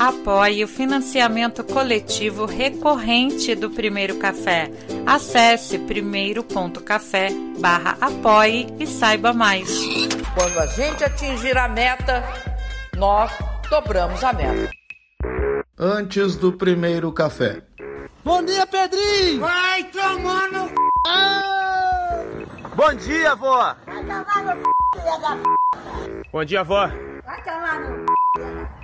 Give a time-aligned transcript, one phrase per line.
[0.00, 4.70] Apoie o financiamento coletivo recorrente do Primeiro Café.
[5.04, 9.68] Acesse primeiro.café barra apoie e saiba mais.
[10.34, 12.24] Quando a gente atingir a meta,
[12.96, 13.30] nós
[13.68, 14.70] dobramos a meta.
[15.78, 17.62] Antes do primeiro café.
[18.24, 19.40] Bom dia, Pedrinho!
[19.40, 20.74] Vai tomar no c...
[21.06, 22.22] Ah!
[22.74, 23.76] Bom dia, vó!
[23.84, 26.22] Vai tomar no c...
[26.32, 26.86] Bom dia, vó!
[26.86, 28.79] Vai tomar no c...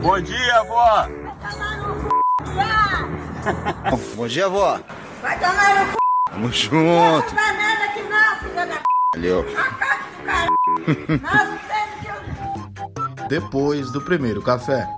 [0.00, 1.08] Bom dia, vó!
[1.08, 2.08] Vai tomar no c...
[2.54, 3.08] já!
[4.14, 4.80] Bom dia, vó!
[5.20, 5.96] Vai tomar no c...
[6.30, 6.74] Tamo junto!
[6.80, 8.82] Não dá nada aqui não, filha da p...
[9.16, 9.44] Valeu!
[9.58, 10.54] A casa do caralho!
[11.22, 11.96] Nós temos
[13.18, 13.28] que...
[13.28, 14.88] Depois do primeiro café.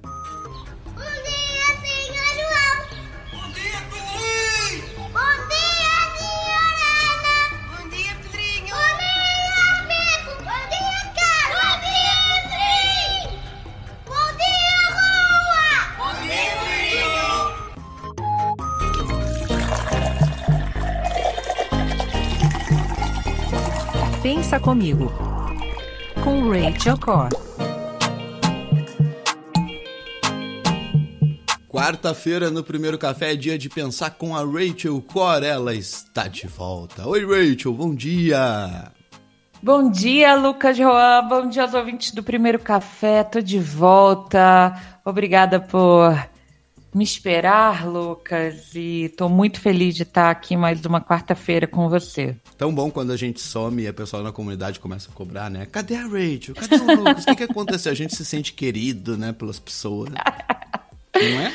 [24.61, 25.11] Comigo.
[26.23, 27.35] Com Rachel Core.
[31.69, 35.47] Quarta-feira no primeiro café é dia de pensar com a Rachel Core.
[35.47, 37.07] Ela está de volta.
[37.09, 38.93] Oi, Rachel, bom dia.
[39.63, 41.29] Bom dia, Lucas João.
[41.29, 43.23] Bom dia aos ouvintes do Primeiro Café.
[43.25, 44.75] Tô de volta.
[45.05, 46.17] Obrigada por
[46.95, 48.75] me esperar, Lucas.
[48.75, 52.37] E tô muito feliz de estar aqui mais uma quarta-feira com você.
[52.59, 55.67] Tão bom quando a gente some e a pessoa na comunidade começa a cobrar, né?
[55.67, 56.55] Cadê a Rachel?
[56.55, 57.23] Cadê o Lucas?
[57.23, 57.93] O que, que aconteceu?
[57.93, 60.11] A gente se sente querido, né, pelas pessoas.
[60.11, 61.53] Não é?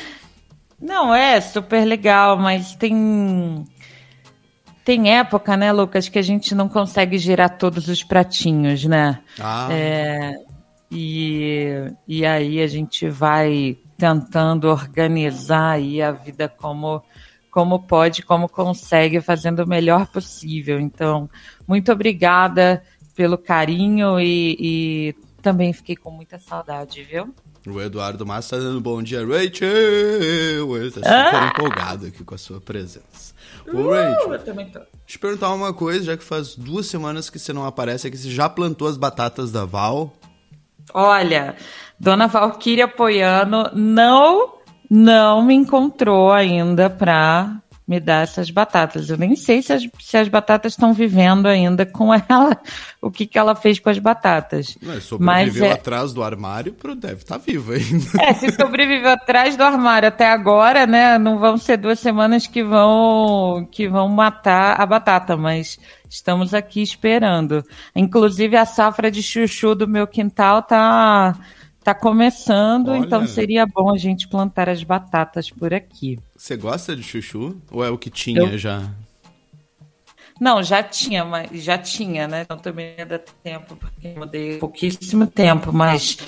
[0.80, 3.64] Não, é super legal, mas tem.
[4.84, 9.20] Tem época, né, Lucas, que a gente não consegue girar todos os pratinhos, né?
[9.40, 10.32] Ah, É,
[10.90, 17.02] e, e aí a gente vai tentando organizar aí a vida como,
[17.50, 20.78] como pode, como consegue, fazendo o melhor possível.
[20.78, 21.28] Então,
[21.66, 22.82] muito obrigada
[23.14, 27.34] pelo carinho e, e também fiquei com muita saudade, viu?
[27.70, 30.76] o Eduardo Massa tá dando bom dia, Rachel.
[30.76, 33.34] Ele tá super empolgado aqui com a sua presença.
[33.66, 34.78] Ô, Rachel, eu também tô.
[34.78, 38.06] Deixa eu te perguntar uma coisa, já que faz duas semanas que você não aparece
[38.06, 40.12] aqui, você já plantou as batatas da Val?
[40.94, 41.56] Olha,
[41.98, 44.54] Dona Valquíria apoiando não
[44.88, 49.08] não me encontrou ainda para me dar essas batatas.
[49.08, 52.60] Eu nem sei se as, se as batatas estão vivendo ainda com ela,
[53.00, 54.76] o que, que ela fez com as batatas.
[54.82, 58.06] Não, Mas sobreviveu é- atrás do armário, deve estar vivo ainda.
[58.20, 61.16] É, se sobreviveu atrás do armário até agora, né?
[61.16, 65.78] Não vão ser duas semanas que vão que vão matar a batata, mas
[66.10, 67.64] estamos aqui esperando.
[67.94, 71.36] Inclusive a safra de chuchu do meu quintal tá
[71.86, 72.98] tá começando, Olha.
[72.98, 76.18] então seria bom a gente plantar as batatas por aqui.
[76.36, 77.56] Você gosta de chuchu?
[77.70, 78.82] Ou é o que tinha Eu- já?
[80.40, 82.42] Não, já tinha, mas já tinha, né?
[82.42, 86.18] Então também ia dar tempo, porque eu mudei pouquíssimo tempo, mas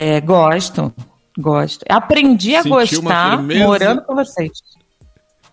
[0.00, 0.92] é, gosto,
[1.38, 1.84] gosto.
[1.88, 4.50] Aprendi a Sentiu gostar morando com vocês.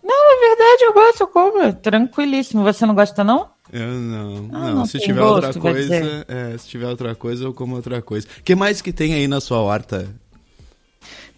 [0.03, 1.73] Não, é verdade, eu gosto, eu como.
[1.73, 2.63] Tranquilíssimo.
[2.63, 3.49] Você não gosta, não?
[3.71, 4.49] Eu não.
[4.51, 7.75] Ah, não, não se tiver gosto, outra coisa, é, se tiver outra coisa, eu como
[7.75, 8.27] outra coisa.
[8.39, 10.09] O que mais que tem aí na sua horta?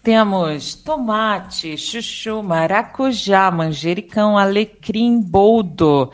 [0.02, 6.10] Temos tomate, chuchu, maracujá, manjericão, alecrim, boldo,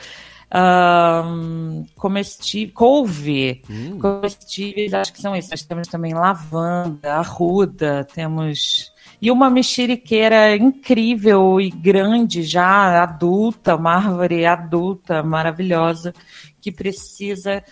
[0.50, 3.62] ahn, comestível, couve,
[4.00, 5.50] comestíveis, acho que são esses.
[5.50, 8.89] Nós temos também lavanda, arruda, temos...
[9.22, 16.14] E uma mexeriqueira incrível e grande já, adulta, uma árvore adulta, maravilhosa,
[16.60, 17.62] que precisa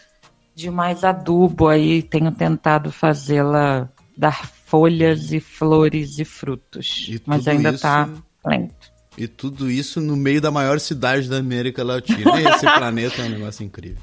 [0.54, 2.02] de mais adubo aí.
[2.02, 7.06] Tenho tentado fazê-la dar folhas e flores e frutos.
[7.08, 8.08] E mas ainda isso- está
[8.44, 8.98] lento.
[9.16, 12.40] E tudo isso no meio da maior cidade da América Latina.
[12.40, 14.02] E esse planeta é um negócio incrível.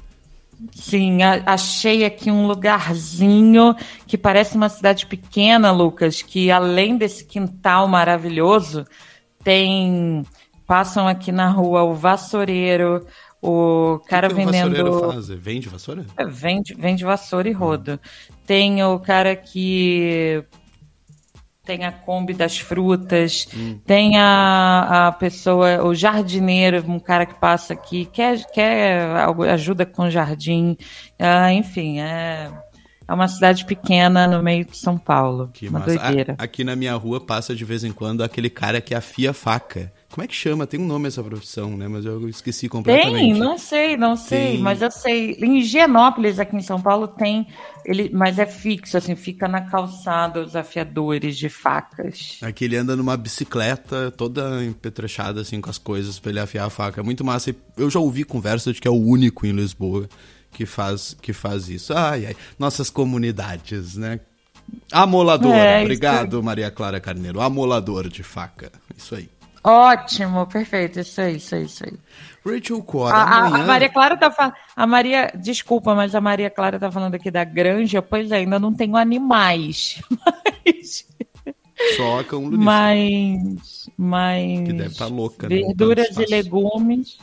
[0.72, 3.74] Sim, achei aqui um lugarzinho
[4.06, 8.84] que parece uma cidade pequena, Lucas, que além desse quintal maravilhoso,
[9.44, 10.24] tem.
[10.66, 13.06] Passam aqui na rua o vassoureiro,
[13.40, 14.74] o cara o que que o vendendo.
[14.76, 15.28] vassoureiro faz?
[15.28, 16.06] Vende vassoura?
[16.16, 18.00] É, Vende, vende vassoura e rodo.
[18.44, 20.42] Tem o cara que
[21.66, 23.46] tem a Kombi das frutas,
[23.84, 29.84] tem a, a pessoa, o jardineiro, um cara que passa aqui, quer, quer algo- ajuda
[29.84, 30.76] com o jardim.
[31.18, 32.48] Ah, enfim, é,
[33.08, 35.50] é uma cidade pequena no meio de São Paulo.
[35.52, 35.98] Que uma massa.
[35.98, 36.36] doideira.
[36.38, 39.92] A- aqui na minha rua passa de vez em quando aquele cara que afia faca
[40.16, 40.66] Como é que chama?
[40.66, 41.86] Tem um nome essa profissão, né?
[41.88, 43.18] Mas eu esqueci completamente.
[43.18, 44.58] Tem, não sei, não sei, Tem.
[44.60, 45.32] mas eu sei.
[45.32, 47.46] Em Higienópolis, aqui em São Paulo, tem,
[47.84, 52.38] ele, mas é fixo, assim, fica na calçada os afiadores de facas.
[52.40, 56.70] Aqui ele anda numa bicicleta toda empetrechada, assim, com as coisas pra ele afiar a
[56.70, 57.02] faca.
[57.02, 57.54] É muito massa.
[57.76, 60.08] Eu já ouvi conversa de que é o único em Lisboa
[60.50, 61.92] que faz, que faz isso.
[61.92, 62.36] Ai, ai.
[62.58, 64.20] Nossas comunidades, né?
[64.90, 65.58] Amoladora.
[65.58, 67.42] É, Obrigado, Maria Clara Carneiro.
[67.42, 68.72] Amolador de faca.
[68.96, 69.28] Isso aí.
[69.68, 71.92] Ótimo, perfeito, isso aí, isso aí, isso aí.
[72.44, 73.66] Rachel Cora, A, a- a amanhã...
[73.66, 74.54] Maria Clara tá falando.
[74.76, 78.58] A Maria, desculpa, mas a Maria Clara tá falando aqui da granja, pois é, ainda
[78.60, 80.00] não tenho animais.
[80.64, 81.04] Mas.
[81.96, 82.64] Só cão lunista.
[82.64, 83.90] Mas.
[83.98, 85.56] mas Que deve tá louca, né?
[85.56, 87.18] Verduras Tanto e legumes.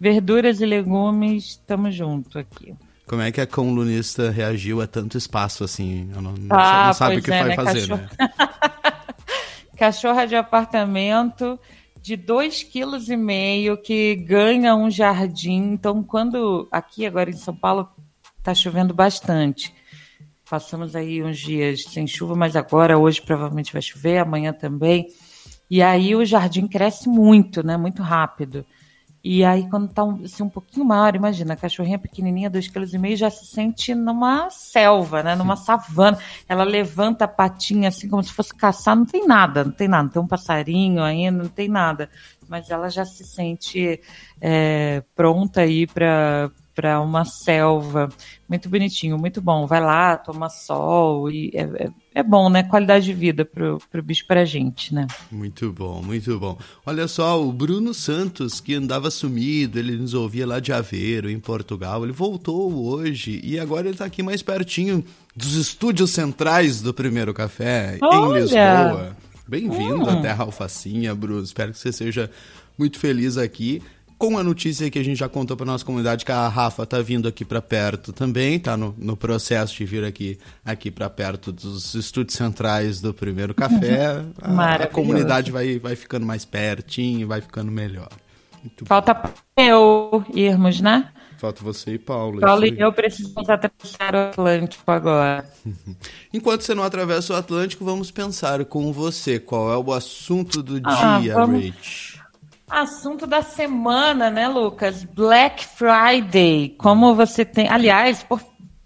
[0.00, 2.74] Verduras e legumes, estamos junto aqui.
[3.06, 6.10] Como é que a cão lunista reagiu a tanto espaço, assim?
[6.14, 8.08] Eu não, Ah, não sabe o que é, vai né, fazer, cachorro?
[8.18, 8.28] né?
[9.78, 11.58] Cachorra de apartamento
[12.04, 15.72] de 2,5 kg que ganha um jardim.
[15.72, 17.88] Então, quando aqui agora em São Paulo
[18.36, 19.74] está chovendo bastante.
[20.48, 25.06] Passamos aí uns dias sem chuva, mas agora, hoje provavelmente vai chover, amanhã também.
[25.70, 27.78] E aí o jardim cresce muito, né?
[27.78, 28.66] Muito rápido.
[29.26, 33.16] E aí, quando tá um, assim, um pouquinho maior, imagina, a cachorrinha pequenininha, 2,5 kg,
[33.16, 35.34] já se sente numa selva, né?
[35.34, 36.18] Numa savana.
[36.46, 40.02] Ela levanta a patinha assim, como se fosse caçar, não tem nada, não tem nada,
[40.02, 42.10] não tem um passarinho ainda, não tem nada.
[42.46, 43.98] Mas ela já se sente
[44.38, 48.08] é, pronta aí para para uma selva.
[48.48, 49.66] Muito bonitinho, muito bom.
[49.66, 52.62] Vai lá, toma sol e é, é, é bom, né?
[52.62, 55.06] Qualidade de vida pro, pro bicho pra gente, né?
[55.32, 56.56] Muito bom, muito bom.
[56.86, 61.40] Olha só, o Bruno Santos, que andava sumido, ele nos ouvia lá de Aveiro, em
[61.40, 66.94] Portugal, ele voltou hoje e agora ele tá aqui mais pertinho dos estúdios centrais do
[66.94, 68.40] Primeiro Café, em Olha!
[68.40, 69.16] Lisboa.
[69.46, 70.08] Bem-vindo Hum.
[70.08, 71.42] à Terra Alfacinha, Bruno.
[71.42, 72.30] Espero que você seja
[72.78, 73.82] muito feliz aqui.
[74.26, 76.98] Com a notícia que a gente já contou para nossa comunidade que a Rafa tá
[77.02, 81.52] vindo aqui para perto também, tá no, no processo de vir aqui aqui para perto
[81.52, 84.24] dos estúdios centrais do Primeiro Café.
[84.40, 88.08] A- a, comunidade vai, vai ficando mais pertinho, vai ficando melhor.
[88.62, 88.88] Muito bom.
[88.88, 91.10] Falta eu irmos, né?
[91.36, 92.40] Falta você e Paulo.
[92.40, 95.44] Paulo e eu precisamos atravessar o Atlântico agora.
[96.32, 99.38] Enquanto você não atravessa o Atlântico, vamos pensar com você.
[99.38, 102.13] Qual é o assunto do Ah, dia, vamos- Rach?
[102.68, 105.04] Assunto da semana, né, Lucas?
[105.04, 106.74] Black Friday.
[106.78, 107.68] Como você tem.
[107.68, 108.26] Aliás,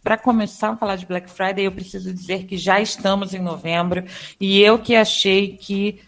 [0.03, 4.05] para começar a falar de Black Friday, eu preciso dizer que já estamos em novembro
[4.41, 6.01] e eu que achei que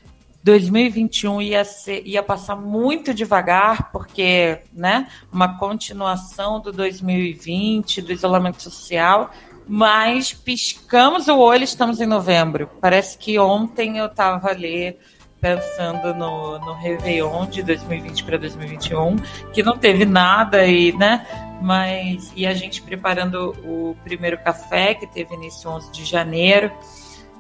[0.42, 8.62] 2021 ia, ser, ia passar muito devagar, porque, né, uma continuação do 2020, do isolamento
[8.62, 9.30] social,
[9.68, 12.68] mas piscamos o olho, estamos em novembro.
[12.80, 14.96] Parece que ontem eu estava ali
[15.40, 19.16] pensando no, no Réveillon de 2020 para 2021,
[19.52, 21.26] que não teve nada aí, né?
[21.62, 26.70] Mas e a gente preparando o primeiro café, que teve início 11 de janeiro,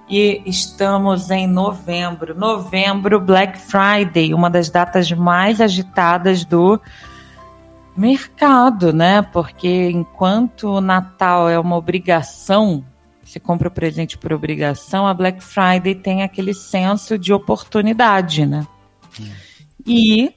[0.08, 2.34] e estamos em novembro.
[2.34, 6.80] Novembro, Black Friday, uma das datas mais agitadas do
[7.96, 9.22] mercado, né?
[9.22, 12.84] Porque enquanto o Natal é uma obrigação,
[13.30, 18.66] você compra o presente por obrigação, a Black Friday tem aquele senso de oportunidade, né?
[19.86, 20.34] E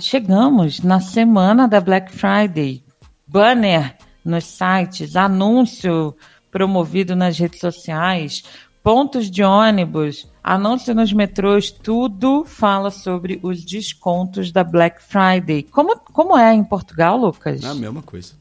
[0.00, 2.82] chegamos na semana da Black Friday.
[3.24, 6.14] Banner nos sites, anúncio
[6.50, 8.42] promovido nas redes sociais,
[8.82, 15.62] pontos de ônibus, anúncio nos metrôs, tudo fala sobre os descontos da Black Friday.
[15.62, 17.62] Como, como é em Portugal, Lucas?
[17.62, 18.34] É a mesma coisa.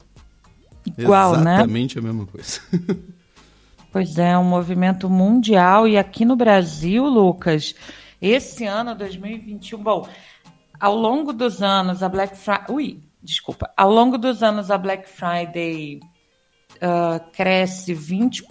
[0.98, 1.54] Igual, né?
[1.54, 2.60] Exatamente a mesma coisa.
[3.92, 5.88] Pois é, um movimento mundial.
[5.88, 7.76] E aqui no Brasil, Lucas,
[8.22, 10.08] esse ano, 2021, bom,
[10.80, 12.66] ao longo dos anos, a Black Friday.
[12.70, 13.70] Ui, desculpa.
[13.76, 16.00] Ao longo dos anos, a Black Friday
[16.82, 18.44] ah, cresce 20,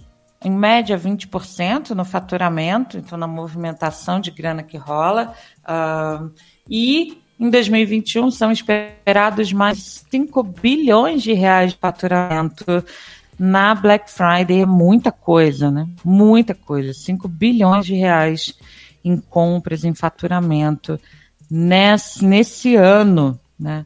[0.43, 5.33] em média 20% no faturamento, então na movimentação de grana que rola.
[5.65, 6.27] Ah,
[6.69, 12.63] e em 2021 são esperados mais 5 bilhões de reais de faturamento
[13.43, 15.89] na Black Friday é muita coisa, né?
[16.05, 16.93] Muita coisa.
[16.93, 18.53] 5 bilhões de reais
[19.03, 20.99] em compras, em faturamento
[21.49, 23.83] nesse, nesse ano, né?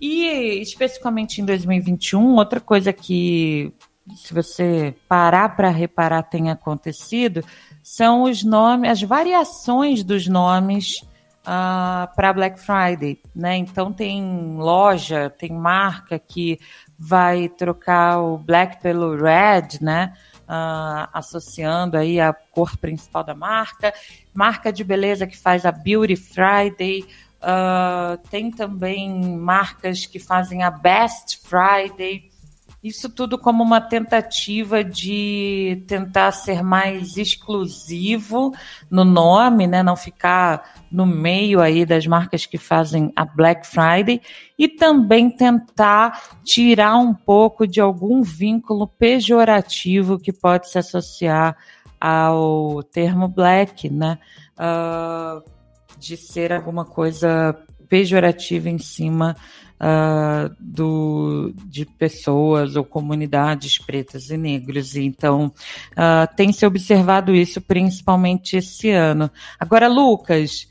[0.00, 3.74] E especificamente em 2021, outra coisa que,
[4.16, 7.44] se você parar para reparar, tem acontecido,
[7.82, 11.02] são os nomes, as variações dos nomes
[12.14, 13.56] para Black Friday, né?
[13.56, 16.60] Então tem loja, tem marca que
[16.98, 20.14] vai trocar o black pelo red, né?
[20.46, 23.92] Ah, associando aí a cor principal da marca,
[24.34, 27.06] marca de beleza que faz a Beauty Friday,
[27.40, 32.30] Uh, tem também marcas que fazem a Best Friday.
[32.82, 38.54] Isso tudo como uma tentativa de tentar ser mais exclusivo
[38.88, 39.82] no nome, né?
[39.82, 44.22] Não ficar no meio aí das marcas que fazem a Black Friday
[44.56, 51.56] e também tentar tirar um pouco de algum vínculo pejorativo que pode se associar
[52.00, 54.20] ao termo black, né?
[54.56, 55.42] Uh,
[55.98, 57.58] de ser alguma coisa
[57.88, 59.36] pejorativa em cima
[59.80, 64.96] uh, do, de pessoas ou comunidades pretas e negros.
[64.96, 65.52] Então,
[65.92, 69.30] uh, tem se observado isso principalmente esse ano.
[69.58, 70.68] Agora, Lucas,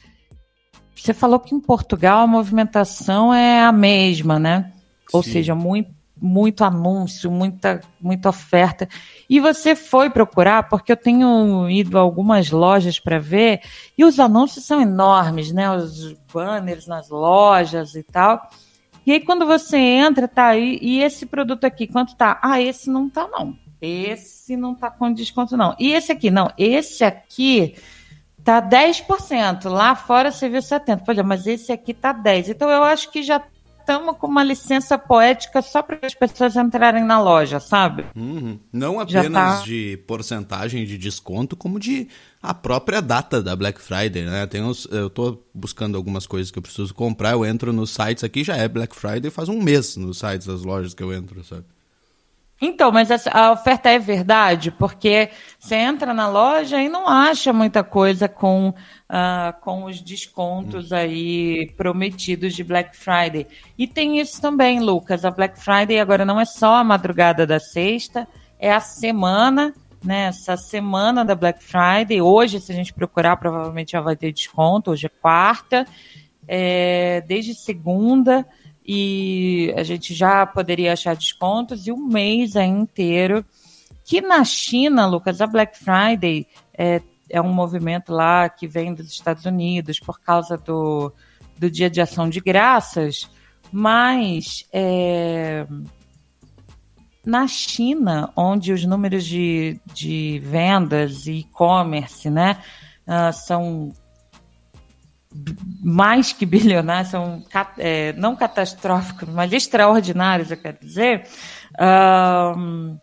[0.96, 4.74] você falou que em Portugal a movimentação é a mesma, né?
[5.14, 5.32] Ou Sim.
[5.32, 5.90] seja, muito,
[6.22, 8.88] muito anúncio, muita, muita oferta.
[9.30, 13.62] E você foi procurar, porque eu tenho ido a algumas lojas para ver,
[13.98, 15.70] e os anúncios são enormes, né?
[15.70, 18.50] Os banners nas lojas e tal.
[19.06, 22.40] E aí, quando você entra, tá aí, e esse produto aqui, quanto tá?
[22.44, 23.58] Ah, esse não tá, não.
[23.82, 25.76] Esse não tá com desconto, não.
[25.80, 26.52] E esse aqui, não.
[26.58, 27.76] Esse aqui
[28.44, 29.70] tá 10%.
[29.70, 31.04] Lá fora você viu 70%.
[31.08, 32.50] Olha, mas esse aqui tá 10%.
[32.50, 33.42] Então eu acho que já
[33.88, 38.06] estamos com uma licença poética só para as pessoas entrarem na loja, sabe?
[38.14, 38.60] Uhum.
[38.72, 39.64] Não apenas tá.
[39.64, 42.10] de porcentagem de desconto, como de
[42.44, 44.46] a própria data da Black Friday, né?
[44.46, 48.26] Tem uns, eu tô buscando algumas coisas que eu preciso comprar, eu entro nos sites
[48.26, 51.42] aqui, já é Black Friday, faz um mês nos sites das lojas que eu entro,
[51.46, 51.64] sabe?
[52.60, 57.54] Então, mas essa- a oferta é verdade, porque você entra na loja e não acha
[57.54, 58.74] muita coisa com,
[59.08, 63.46] ah, com os descontos aí prometidos de Black Friday.
[63.78, 65.24] E tem isso também, Lucas.
[65.24, 68.28] A Black Friday agora não é só a madrugada da sexta,
[68.60, 69.72] é a semana,
[70.04, 70.28] né?
[70.28, 72.22] Essa semana da Black Friday.
[72.22, 74.90] Hoje, se a gente procurar, provavelmente já vai ter desconto.
[74.92, 75.86] Hoje é quarta,
[76.48, 78.48] é, desde segunda
[78.88, 83.46] e a gente já poderia achar descontos e um mês aí inteiro.
[84.06, 89.12] Que na China, Lucas, a Black Friday é, é um movimento lá que vem dos
[89.12, 91.12] Estados Unidos por causa do,
[91.58, 93.30] do Dia de Ação de Graças,
[93.70, 95.68] mas é,
[97.26, 102.58] na China, onde os números de, de vendas e e-commerce né,
[103.06, 103.92] ah, são
[105.84, 107.44] mais que bilionários, são
[107.78, 111.28] é, não catastróficos, mas extraordinários, eu quero dizer,
[111.80, 112.98] ahn,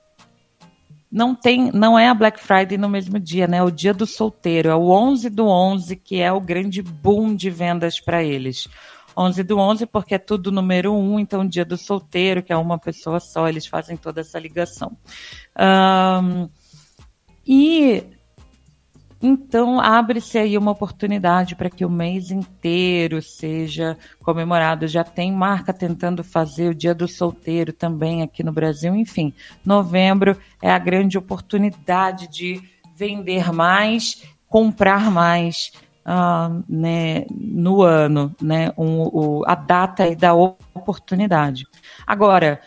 [1.11, 3.59] não tem, não é a Black Friday no mesmo dia, né?
[3.59, 7.37] É o dia do solteiro, é o 11 do 11 que é o grande boom
[7.37, 8.69] de vendas para eles.
[9.17, 12.79] 11 do 11 porque é tudo número um, então dia do solteiro, que é uma
[12.79, 14.97] pessoa só, eles fazem toda essa ligação.
[15.55, 16.49] Ahn,
[17.47, 18.03] e
[19.27, 24.87] então, abre-se aí uma oportunidade para que o mês inteiro seja comemorado.
[24.87, 28.95] Já tem marca tentando fazer o Dia do Solteiro também aqui no Brasil.
[28.95, 29.33] Enfim,
[29.65, 32.63] novembro é a grande oportunidade de
[32.95, 35.73] vender mais, comprar mais
[36.07, 41.67] ah, né, no ano, né, um- o- a data da oportunidade.
[42.07, 42.61] Agora,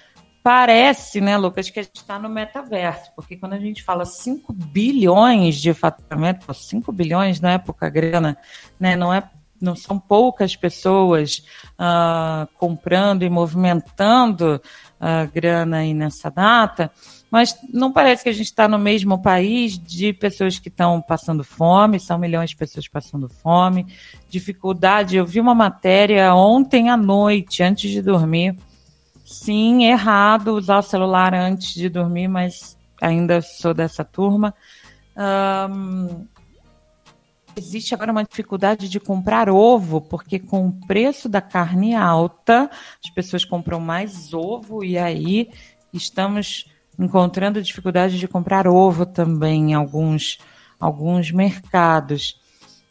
[0.48, 4.54] parece, né, Lucas, que a gente está no metaverso, porque quando a gente fala 5
[4.54, 8.38] bilhões de faturamento, pô, 5 bilhões não é pouca grana,
[8.80, 11.46] né, não, é, não são poucas pessoas
[11.78, 14.62] ah, comprando e movimentando
[14.98, 16.90] a grana aí nessa data,
[17.30, 21.44] mas não parece que a gente está no mesmo país de pessoas que estão passando
[21.44, 23.86] fome, são milhões de pessoas passando fome,
[24.30, 25.18] dificuldade.
[25.18, 28.56] Eu vi uma matéria ontem à noite, antes de dormir,
[29.28, 34.56] Sim, errado usar o celular antes de dormir, mas ainda sou dessa turma.
[35.18, 36.26] Ahn,
[37.54, 42.72] existe agora uma dificuldade de comprar ovo, porque com o preço da carne alta,
[43.04, 45.52] as pessoas compram mais ovo e aí
[45.92, 50.38] estamos encontrando dificuldade de comprar ovo também em alguns,
[50.80, 52.40] alguns mercados.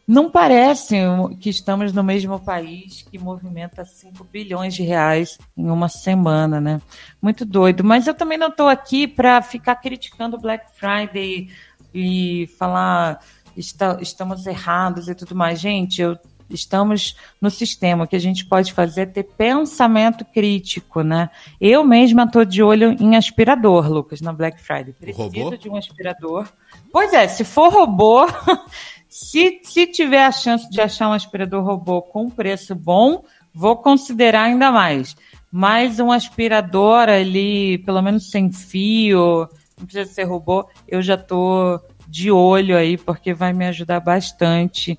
[0.06, 0.96] Não parece
[1.40, 6.80] que estamos no mesmo país que movimenta 5 bilhões de reais em uma semana, né?
[7.20, 7.82] Muito doido.
[7.82, 11.48] Mas eu também não estou aqui para ficar criticando o Black Friday
[11.92, 13.18] e falar
[13.56, 15.58] "Está- estamos errados e tudo mais.
[15.58, 16.16] Gente, eu,
[16.48, 18.04] estamos no sistema.
[18.04, 21.30] O que a gente pode fazer é ter pensamento crítico, né?
[21.60, 24.92] Eu mesma estou de olho em aspirador, Lucas, na Black Friday.
[24.92, 26.46] Preciso de um aspirador.
[26.92, 28.26] Pois é, se for robô,
[29.16, 34.42] se, se tiver a chance de achar um aspirador robô com preço bom, vou considerar
[34.42, 35.16] ainda mais.
[35.50, 41.80] Mas um aspirador ali, pelo menos sem fio, não precisa ser robô, eu já tô
[42.06, 44.98] de olho aí, porque vai me ajudar bastante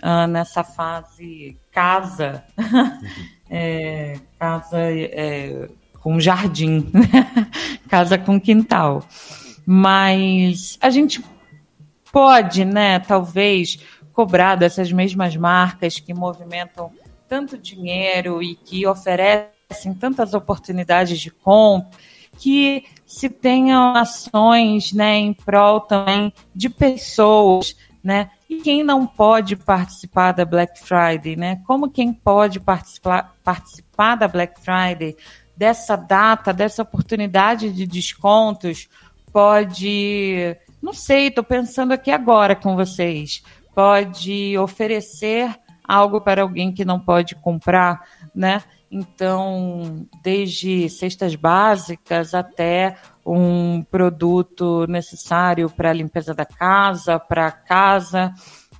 [0.00, 2.44] uh, nessa fase casa,
[3.50, 5.68] é, casa é,
[6.00, 6.86] com jardim,
[7.90, 9.04] casa com quintal.
[9.66, 11.20] Mas a gente
[12.16, 13.78] pode, né, talvez,
[14.14, 16.90] cobrar dessas mesmas marcas que movimentam
[17.28, 21.90] tanto dinheiro e que oferecem tantas oportunidades de compra,
[22.38, 28.30] que se tenham ações né, em prol também de pessoas, né?
[28.48, 31.60] E quem não pode participar da Black Friday, né?
[31.66, 35.14] Como quem pode participar, participar da Black Friday,
[35.54, 38.88] dessa data, dessa oportunidade de descontos,
[39.30, 43.42] pode, não sei, estou pensando aqui agora com vocês,
[43.74, 45.52] pode oferecer
[45.82, 48.00] algo para alguém que não pode comprar,
[48.32, 48.62] né?
[48.88, 57.50] Então, desde cestas básicas até um produto necessário para a limpeza da casa, para a
[57.50, 58.32] casa.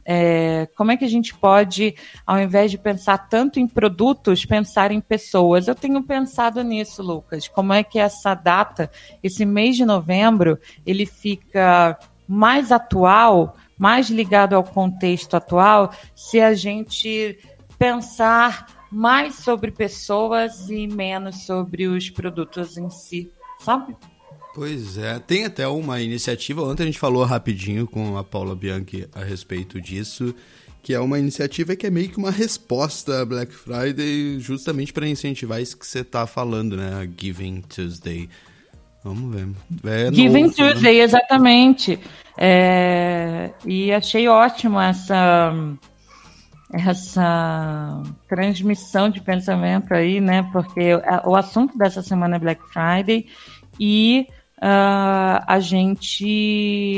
[0.09, 4.93] É, como é que a gente pode, ao invés de pensar tanto em produtos, pensar
[4.93, 5.67] em pessoas?
[5.67, 7.49] Eu tenho pensado nisso, Lucas.
[7.49, 8.89] Como é que essa data,
[9.21, 11.99] esse mês de novembro, ele fica
[12.29, 17.39] mais atual, mais ligado ao contexto atual, se a gente
[17.77, 23.97] pensar mais sobre pessoas e menos sobre os produtos em si, sabe?
[24.57, 29.07] Pois é, tem até uma iniciativa, ontem a gente falou rapidinho com a Paula Bianchi
[29.15, 30.35] a respeito disso,
[30.83, 35.07] que é uma iniciativa que é meio que uma resposta à Black Friday, justamente para
[35.07, 37.07] incentivar isso que você está falando, né?
[37.21, 38.31] Giving Tuesday.
[39.05, 39.47] Vamos ver.
[39.85, 40.71] É Giving novo, né?
[40.71, 41.05] Tuesday, né?
[41.05, 42.01] exatamente.
[42.39, 43.51] É...
[43.67, 45.53] E achei ótimo essa
[46.73, 50.49] essa transmissão de pensamento aí, né?
[50.51, 50.95] Porque
[51.27, 53.27] o assunto dessa semana é Black Friday
[53.79, 54.27] e
[54.59, 56.27] uh, a gente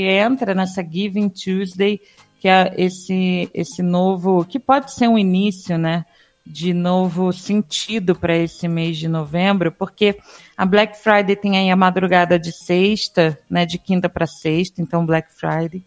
[0.03, 2.01] entra nessa Giving Tuesday,
[2.41, 6.05] que é esse, esse novo, que pode ser um início, né?
[6.47, 10.19] De novo sentido para esse mês de novembro, porque
[10.57, 13.67] a Black Friday tem aí a madrugada de sexta, né?
[13.67, 15.85] De quinta para sexta, então Black Friday.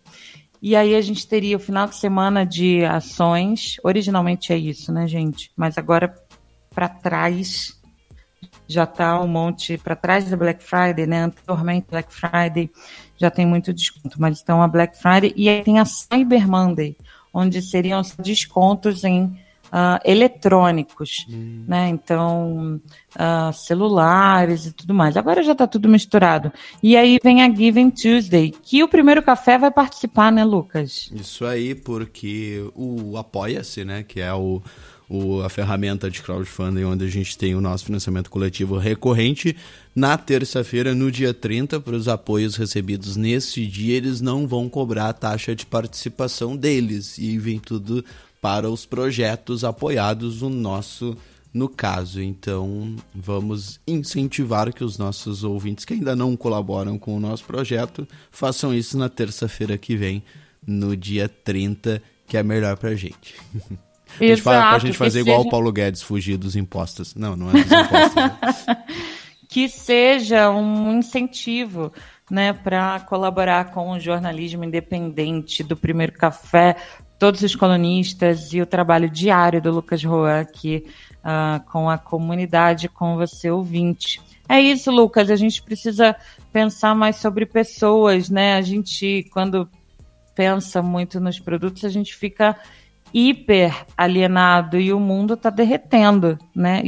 [0.62, 3.78] E aí a gente teria o final de semana de ações.
[3.84, 5.52] Originalmente é isso, né, gente?
[5.56, 6.14] Mas agora
[6.74, 7.81] para trás
[8.72, 11.24] já está um monte para trás da Black Friday, né?
[11.24, 12.70] Anteriormente Black Friday
[13.18, 16.98] já tem muito desconto, mas então a Black Friday e aí tem a Cyber Monday,
[17.34, 19.38] onde seriam descontos em
[19.72, 21.64] uh, eletrônicos, hum.
[21.68, 21.90] né?
[21.90, 22.80] Então,
[23.16, 25.16] uh, celulares e tudo mais.
[25.16, 26.52] Agora já está tudo misturado.
[26.84, 31.10] E aí vem a Giving Tuesday, que o primeiro café vai participar, né, Lucas?
[31.14, 34.62] Isso aí, porque o Apoia-se, né, que é o
[35.12, 39.58] o, a ferramenta de crowdfunding onde a gente tem o nosso financiamento coletivo recorrente.
[39.94, 45.10] Na terça-feira, no dia 30, para os apoios recebidos nesse dia, eles não vão cobrar
[45.10, 48.06] a taxa de participação deles e vem tudo
[48.42, 51.18] para os projetos apoiados no nosso
[51.54, 52.22] no caso.
[52.22, 58.08] Então, vamos incentivar que os nossos ouvintes que ainda não colaboram com o nosso projeto
[58.32, 60.24] façam isso na terça-feira que vem,
[60.66, 63.36] no dia 30, que é melhor pra gente.
[64.20, 65.48] a gente fala pra gente fazer igual seja...
[65.48, 67.16] o Paulo Guedes, fugir dos impostos.
[67.16, 68.16] Não, não é dos impostos.
[68.16, 68.84] né?
[69.50, 71.92] que seja um incentivo
[72.30, 76.78] né, para colaborar com o jornalismo independente do Primeiro Café,
[77.20, 80.86] todos os colunistas e o trabalho diário do Lucas Roa aqui
[81.18, 84.22] uh, com a comunidade, com você ouvinte.
[84.48, 85.30] É isso, Lucas.
[85.30, 86.16] A gente precisa
[86.52, 88.56] pensar mais sobre pessoas, né?
[88.56, 89.70] A gente, quando
[90.34, 92.58] pensa muito nos produtos, a gente fica
[93.14, 96.84] hiper alienado e o mundo está derretendo, né?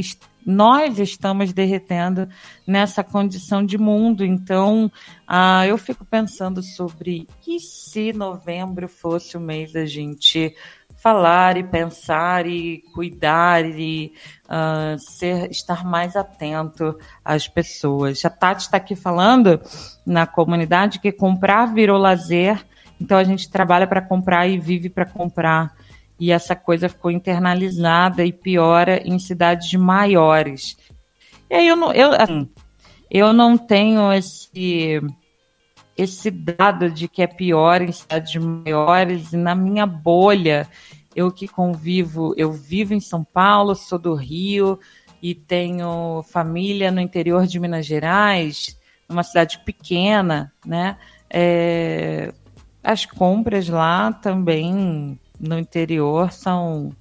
[0.46, 2.28] nós estamos derretendo
[2.66, 4.24] nessa condição de mundo.
[4.24, 4.90] Então,
[5.26, 10.54] ah, eu fico pensando sobre e se novembro fosse o mês da gente
[10.96, 14.12] falar e pensar e cuidar e
[14.46, 18.24] uh, ser, estar mais atento às pessoas.
[18.24, 19.60] A Tati está aqui falando
[20.06, 22.64] na comunidade que comprar virou lazer,
[22.98, 25.74] então a gente trabalha para comprar e vive para comprar
[26.24, 30.74] e essa coisa ficou internalizada e piora em cidades maiores.
[31.50, 32.48] E aí eu não, eu, assim,
[33.10, 35.02] eu não tenho esse
[35.94, 40.66] esse dado de que é pior em cidades maiores e na minha bolha
[41.14, 44.80] eu que convivo, eu vivo em São Paulo, sou do Rio
[45.22, 50.96] e tenho família no interior de Minas Gerais, numa cidade pequena, né?
[51.28, 52.32] É,
[52.82, 56.92] as compras lá também no interior são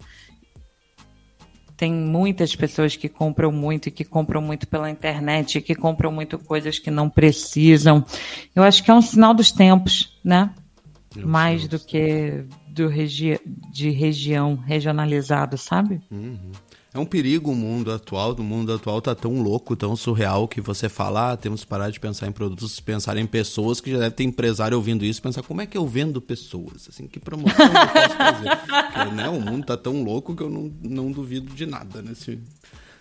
[1.76, 6.38] tem muitas pessoas que compram muito e que compram muito pela internet, que compram muito
[6.40, 8.06] coisas que não precisam.
[8.56, 10.54] Eu acho que é um sinal dos tempos, né?
[11.16, 11.82] Meu Mais Deus.
[11.82, 13.40] do que do regi
[13.72, 16.02] de região regionalizado, sabe?
[16.94, 18.34] É um perigo o mundo atual.
[18.34, 21.90] O mundo atual tá tão louco, tão surreal, que você fala, ah, temos que parar
[21.90, 25.42] de pensar em produtos, pensar em pessoas, que já deve ter empresário ouvindo isso, pensar
[25.42, 26.88] como é que eu vendo pessoas?
[26.88, 28.50] Assim, que promoção eu posso fazer?
[28.94, 32.40] Porque, né, o mundo tá tão louco que eu não, não duvido de nada nesse,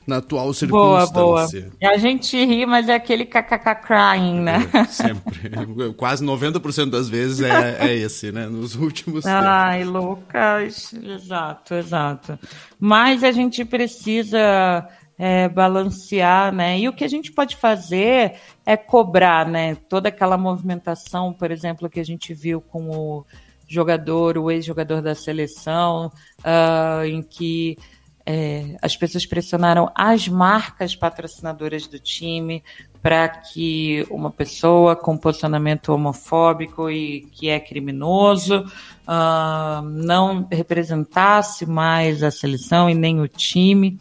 [0.07, 1.61] na atual Boa, circunstância.
[1.61, 1.73] boa.
[1.81, 4.59] E a gente ri, mas é aquele kkk crying, né?
[4.89, 5.51] Sempre.
[5.97, 8.47] Quase 90% das vezes é, é esse, né?
[8.47, 9.45] Nos últimos tempos.
[9.45, 10.93] Ai, Lucas.
[10.93, 12.39] Exato, exato.
[12.79, 14.89] Mas a gente precisa
[15.19, 16.79] é, balancear, né?
[16.79, 18.35] E o que a gente pode fazer
[18.67, 19.77] é cobrar, né?
[19.89, 23.25] Toda aquela movimentação, por exemplo, que a gente viu com o
[23.69, 26.13] jogador, o ex-jogador da seleção,
[26.45, 27.79] ah, em que
[28.25, 32.63] é, as pessoas pressionaram as marcas patrocinadoras do time
[33.03, 38.65] para que uma pessoa com posicionamento homofóbico e que é criminoso
[39.07, 43.99] ah, não representasse mais a seleção e nem o time.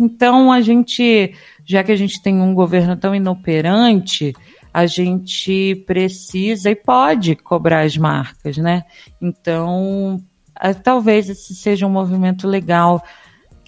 [0.00, 4.34] Então a gente, já que a gente tem um governo tão inoperante,
[4.72, 8.84] a gente precisa e pode cobrar as marcas, né?
[9.20, 10.22] Então,
[10.54, 13.02] ah, talvez esse seja um movimento legal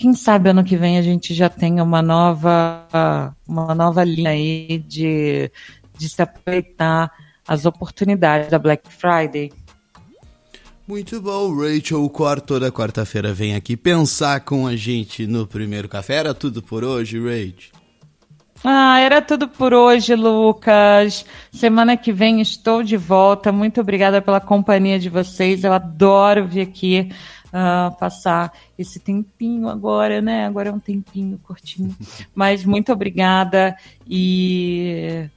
[0.01, 4.83] quem sabe ano que vem a gente já tenha uma nova, uma nova linha aí
[4.89, 5.53] de,
[5.99, 7.13] de se aproveitar
[7.47, 9.53] as oportunidades da Black Friday.
[10.89, 16.15] Muito bom, Rachel Cor toda quarta-feira vem aqui pensar com a gente no primeiro café.
[16.15, 17.79] Era tudo por hoje, Rachel?
[18.65, 21.27] Ah, era tudo por hoje, Lucas.
[21.53, 23.53] Semana que vem estou de volta.
[23.53, 25.63] Muito obrigada pela companhia de vocês.
[25.63, 27.11] Eu adoro vir aqui
[27.53, 30.47] uh, passar esse tempinho agora, né?
[30.47, 31.97] Agora é um tempinho curtinho.
[32.35, 35.29] Mas muito obrigada e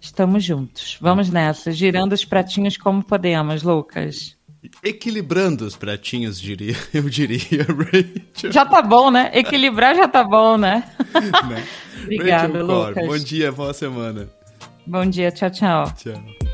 [0.00, 0.98] estamos juntos.
[1.00, 4.36] Vamos nessa, girando os pratinhos como podemos, Lucas.
[4.82, 8.52] Equilibrando os pratinhos, diria, eu diria, Rachel.
[8.52, 9.30] Já tá bom, né?
[9.32, 10.84] Equilibrar já tá bom, né?
[11.48, 11.64] né?
[12.02, 13.06] Obrigada, Lucas.
[13.06, 14.28] Bom dia, boa semana.
[14.86, 15.92] Bom dia, tchau, tchau.
[15.96, 16.45] Tchau.